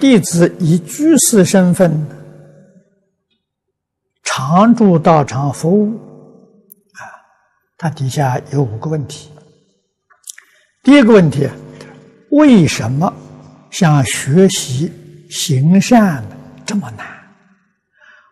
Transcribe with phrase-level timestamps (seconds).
[0.00, 1.92] 弟子以居士身份
[4.24, 5.94] 常住道场服务，
[6.94, 7.04] 啊，
[7.76, 9.30] 他底下有五个问题。
[10.82, 11.46] 第一个问题，
[12.30, 13.12] 为什么
[13.70, 14.90] 像学习
[15.28, 16.24] 行善
[16.64, 17.06] 这么难，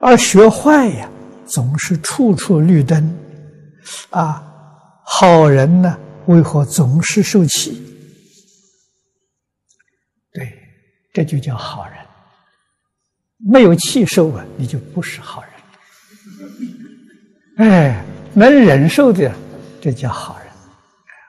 [0.00, 1.10] 而学坏呀，
[1.46, 3.14] 总是处处绿灯，
[4.08, 4.42] 啊，
[5.04, 7.84] 好人呢，为何总是受气？
[10.32, 10.50] 对，
[11.18, 11.94] 这就叫好人。
[13.38, 15.50] 没有气受啊，你就不是好人。
[17.56, 19.34] 哎，能忍受的，
[19.80, 20.46] 这叫好人。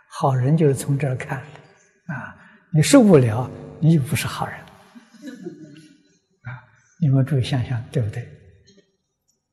[0.08, 2.36] 好人就是从这儿看的，啊，
[2.72, 4.56] 你受不了，你就不是好人。
[4.60, 6.54] 啊，
[7.02, 8.22] 你们注意想想，对不对？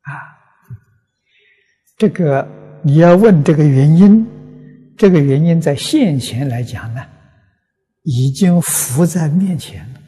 [0.02, 0.12] 啊，
[1.96, 2.46] 这个
[2.82, 4.26] 你要问这个原因，
[4.98, 7.02] 这个原因在现前来讲呢，
[8.02, 10.00] 已经浮在面前了。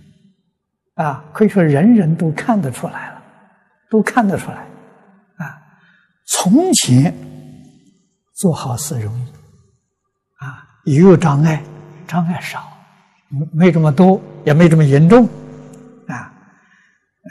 [0.99, 3.23] 啊，可以说人人都看得出来了，
[3.89, 4.67] 都看得出来。
[5.37, 5.63] 啊，
[6.27, 7.15] 从前
[8.35, 9.31] 做好事容易，
[10.45, 11.63] 啊，也有障碍，
[12.09, 12.69] 障碍少，
[13.53, 15.25] 没这么多，也没这么严重。
[16.09, 16.35] 啊，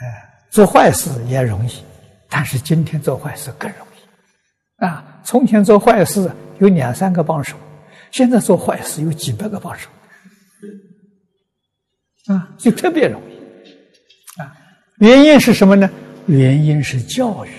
[0.48, 1.84] 做坏事也容易，
[2.30, 4.84] 但是今天做坏事更容易。
[4.86, 7.54] 啊，从前做坏事有两三个帮手，
[8.10, 9.90] 现在做坏事有几百个帮手。
[12.28, 13.37] 啊，就特别容易。
[15.00, 15.88] 原因是什么呢？
[16.26, 17.50] 原因是教育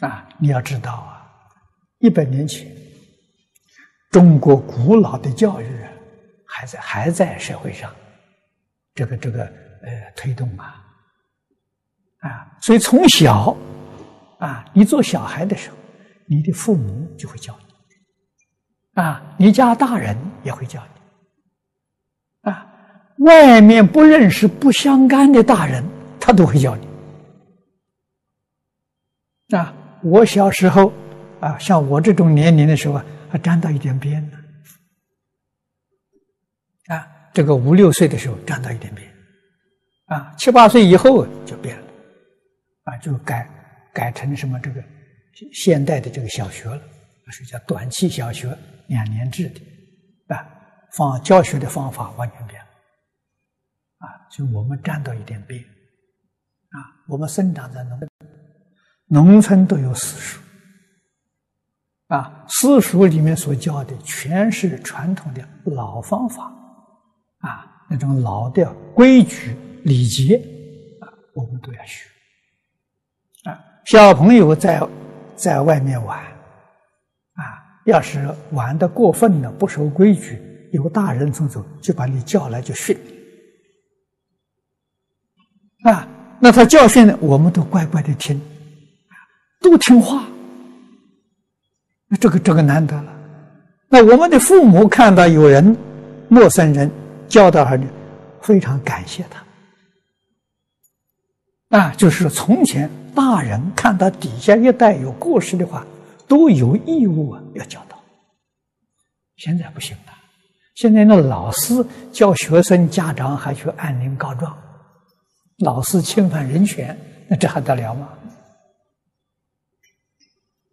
[0.00, 0.28] 啊！
[0.38, 1.30] 你要知道啊，
[1.98, 2.70] 一百年前，
[4.10, 5.66] 中国古老的教育
[6.46, 7.94] 还在还在社会上，
[8.94, 10.84] 这个这个呃推动啊
[12.18, 12.58] 啊！
[12.60, 13.56] 所以从小
[14.40, 15.76] 啊，你做小孩的时候，
[16.26, 22.66] 你的父母就会教你啊，你家大人也会教你啊。
[23.20, 25.84] 外面不认识、不相干的大人，
[26.18, 26.86] 他都会教你。
[29.56, 30.92] 啊，我小时候
[31.40, 34.38] 啊，像我这种年龄的时候啊，还沾到一点边呢。
[36.86, 39.06] 啊，这个五六岁的时候沾到一点边，
[40.06, 41.86] 啊，七八岁以后就变了，
[42.84, 43.48] 啊，就改
[43.92, 44.82] 改成什么这个
[45.52, 46.80] 现代的这个小学了，
[47.30, 48.56] 是叫短期小学，
[48.86, 50.44] 两年制的，啊，
[50.96, 52.69] 方教学的方法完全变了。
[54.30, 58.10] 就我们沾到一点边，啊，我们生长在农村，
[59.06, 60.40] 农村都有私塾，
[62.14, 66.44] 啊，私塾里面所教的全是传统的老方法，
[67.38, 70.36] 啊，那种老的规矩礼节，
[71.00, 72.08] 啊，我们都要学，
[73.50, 74.80] 啊，小朋友在
[75.34, 77.42] 在外面玩，啊，
[77.86, 80.40] 要是玩的过分了，不守规矩，
[80.72, 82.96] 有个大人从走，就把你叫来就训。
[85.82, 86.06] 啊，
[86.38, 88.40] 那他教训呢，我们都乖乖的听，
[89.60, 90.24] 都听话。
[92.08, 93.12] 那这个这个难得了。
[93.88, 95.76] 那我们的父母看到有人
[96.28, 96.90] 陌生人
[97.28, 97.86] 教导儿女，
[98.42, 99.42] 非常感谢他。
[101.78, 105.86] 啊，就是从前大人看到底下一代有过失的话，
[106.28, 107.98] 都有义务啊要教导。
[109.36, 110.12] 现在不行了，
[110.74, 114.56] 现在那老师教学生家长还去按铃告状。
[115.60, 116.96] 老师侵犯人权，
[117.28, 118.08] 那这还得了吗？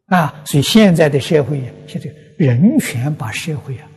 [0.08, 3.88] 啊，所以现在的社会，现在人权把社会啊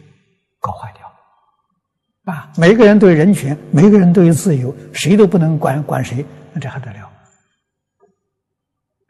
[0.58, 2.34] 搞坏掉。
[2.34, 7.10] 啊，每个人都有人权，每个人都有自由，谁都不能管管谁，那这还得了？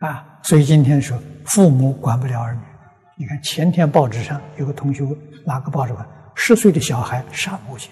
[0.01, 2.61] 啊，所以今天说父母管不了儿女。
[3.17, 5.03] 你看前天报纸上有个同学
[5.47, 7.91] 拿个报纸看，十岁的小孩杀母亲。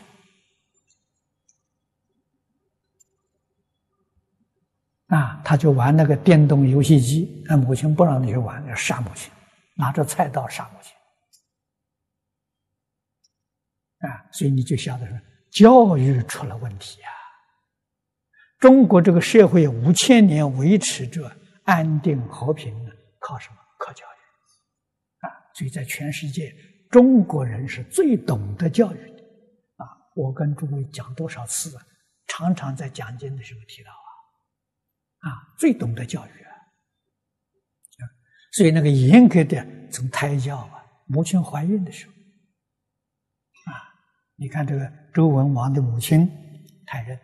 [5.09, 9.33] 啊，他就玩那个电动游戏机，那母亲不让你去玩，要杀母亲，
[9.75, 10.93] 拿着菜刀杀母亲。
[14.07, 15.19] 啊，所以你就晓得说，
[15.51, 17.11] 教育出了问题啊！
[18.59, 21.35] 中国这个社会五千年维持着
[21.65, 23.57] 安定和平呢，靠什么？
[23.79, 25.27] 靠教育。
[25.27, 26.55] 啊，所以在全世界，
[26.91, 29.23] 中国人是最懂得教育的。
[29.77, 31.83] 啊，我跟诸位讲多少次啊，
[32.27, 33.91] 常常在讲经的时候提到。
[33.91, 34.08] 啊，
[35.21, 36.53] 啊最懂得教育啊！
[38.53, 42.13] 所以那个严格的从胎教啊，母亲怀孕的时候，
[43.73, 43.75] 啊，
[44.37, 46.29] 你看这个周文王的母亲
[46.87, 47.19] 太任，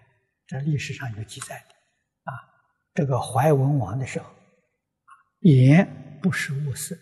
[0.47, 2.35] 这历史上有记载的啊。
[2.95, 4.29] 这个怀文王的时候，
[5.41, 6.97] 言不识物色，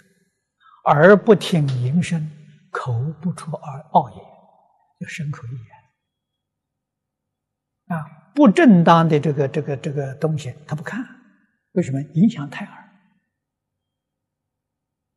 [0.86, 2.30] 耳不听音声，
[2.70, 3.58] 口不出恶
[3.92, 4.20] 恶言，
[5.00, 5.50] 就身口意
[7.88, 11.04] 言啊，不正当的这个这个这个东西他不看，
[11.72, 12.00] 为什么？
[12.14, 12.78] 影响胎儿。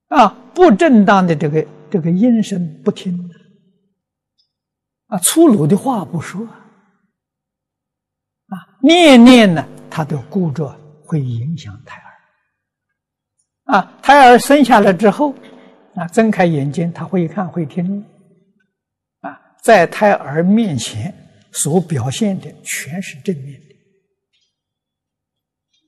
[0.08, 3.30] 啊，不正当的这个这个音声不听，
[5.08, 6.46] 啊，粗鲁的话不说，
[8.48, 10.70] 啊，念念呢，他都顾着
[11.04, 12.00] 会影响胎
[13.66, 15.34] 儿，啊，胎儿生下来之后，
[15.96, 18.06] 啊，睁开眼睛，他会看会听，
[19.22, 21.12] 啊，在胎儿面前
[21.56, 23.60] 所表现的全是正面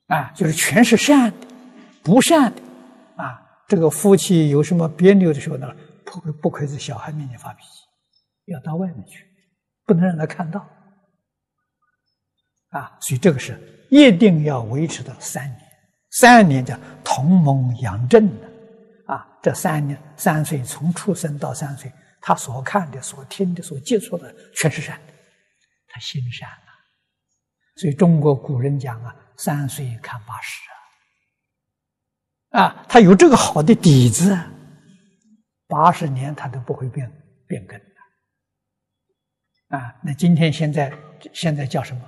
[0.08, 1.48] 的，啊，就是全是善的，
[2.04, 2.62] 不善的，
[3.16, 3.44] 啊。
[3.68, 5.76] 这个夫妻有什么别扭的时候呢？
[6.06, 7.82] 不可不可以在小孩面前发脾气，
[8.46, 9.26] 要到外面去，
[9.86, 10.66] 不能让他看到。
[12.70, 13.60] 啊，所以这个是
[13.90, 15.62] 一定要维持到三年，
[16.12, 18.48] 三年叫同盟养正的。
[19.08, 21.92] 啊，这三年三岁从出生到三岁，
[22.22, 25.14] 他所看的、所听的、所接触的全是善的，
[25.88, 26.56] 他心善了。
[27.76, 30.60] 所以中国古人讲啊，三岁看八十
[32.52, 32.62] 啊。
[32.62, 34.36] 啊，他有这个好的底子，
[35.68, 37.12] 八十年他都不会变
[37.48, 37.86] 变更的。
[39.78, 40.92] 啊，那今天现在
[41.34, 42.02] 现在叫什么？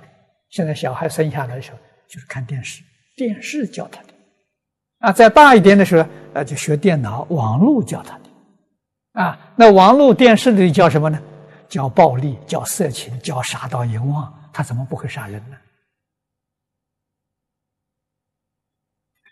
[0.48, 1.78] 现在小孩生下来的时候
[2.08, 2.82] 就是看电视，
[3.14, 4.08] 电视教他的。
[4.98, 8.24] 啊，再大一点的时候，啊，就学电脑、网络教他的。
[9.12, 11.22] 啊，那网络、电视里教什么呢？
[11.70, 15.56] 教暴力、教色情、教杀盗淫妄，他怎么不会杀人呢？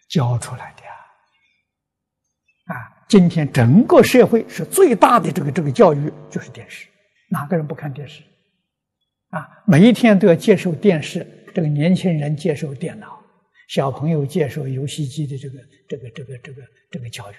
[0.08, 0.82] 教出来的。
[2.73, 6.87] 啊，今天整个社会是最大的这个这个教育就是电视，
[7.29, 8.23] 哪个人不看电视？
[9.31, 13.20] 啊，每一天都要接受电视，这个年轻人接受电脑，
[13.69, 15.58] 小朋友接受游戏机的这个
[15.88, 17.34] 这个这个这个这个教育，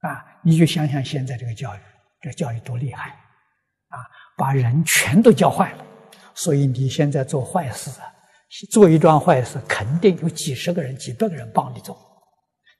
[0.00, 1.80] 啊，你就想想现在这个教育，
[2.20, 3.16] 这教育多厉害，
[3.90, 4.00] 啊，
[4.36, 5.84] 把人全都教坏了，
[6.34, 8.06] 所以你现在做坏事啊，
[8.70, 11.96] 做一桩坏事，肯定有几十个人、几百个人帮你做。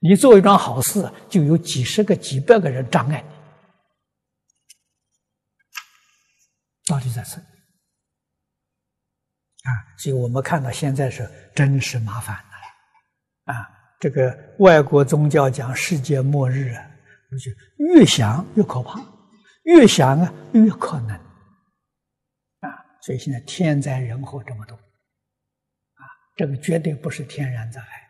[0.01, 3.29] 你做一桩好事，就有几十个、几百个人障碍你，
[6.87, 7.37] 到底在这
[9.69, 9.71] 啊！
[9.99, 13.69] 所以我们看到现在是真是麻烦了啊！
[14.01, 16.91] 这个外国宗教讲世界末日啊，
[17.33, 17.53] 就
[17.85, 18.99] 越想越可怕，
[19.63, 21.17] 越想啊越可能
[22.61, 22.85] 啊！
[23.03, 26.05] 所以现在天灾人祸这么多啊，
[26.37, 28.09] 这个绝对不是天然灾害。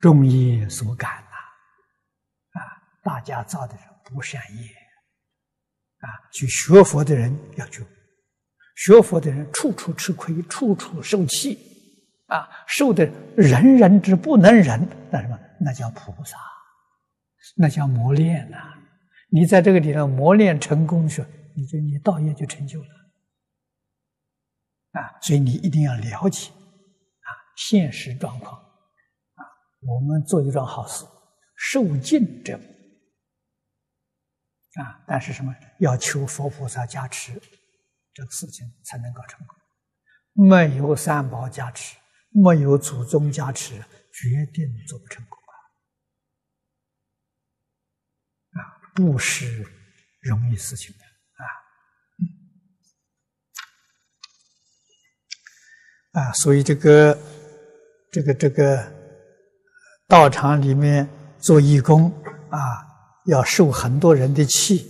[0.00, 2.60] 众业所感呐，啊，
[3.02, 4.64] 大家造的是不善业，
[5.98, 7.84] 啊，去学佛的人要救，
[8.76, 11.58] 学佛的人处处吃亏，处处受气，
[12.28, 13.04] 啊，受的
[13.36, 15.38] 人人之不能忍，那什么？
[15.60, 16.38] 那叫菩萨，
[17.54, 18.74] 那叫磨练呐。
[19.32, 21.24] 你在这个地方磨练成功的时，
[21.54, 22.88] 你就你道业就成就了，
[24.92, 28.60] 啊，所以你一定要了解，啊，现实状况。
[28.60, 29.44] 啊
[29.82, 31.06] 我们做一桩好事，
[31.56, 32.66] 受尽折磨
[34.84, 35.02] 啊！
[35.06, 35.54] 但是什么？
[35.78, 37.32] 要求佛菩萨加持，
[38.12, 39.56] 这个事情才能够成功。
[40.32, 41.96] 没有三宝加持，
[42.30, 45.38] 没有祖宗加持，决定做不成功
[48.52, 48.60] 啊！
[48.60, 48.60] 啊，
[48.94, 49.66] 不是
[50.20, 51.04] 容易事情的
[56.20, 56.24] 啊！
[56.24, 57.18] 啊，所以这个，
[58.10, 59.00] 这个，这个。
[60.08, 62.12] 道场里面做义工
[62.48, 62.58] 啊，
[63.26, 64.84] 要受很多人的气，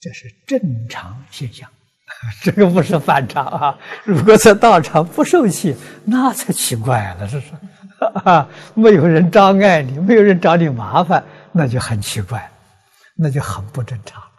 [0.00, 1.68] 这是正常现象，
[2.40, 3.76] 这个不是反常啊。
[4.04, 7.52] 如果在道场不受气，那才奇怪了，是不是？
[8.80, 12.48] 没有人障碍你，没有人找你麻烦，那就很奇怪，
[13.14, 14.31] 那就很不正常。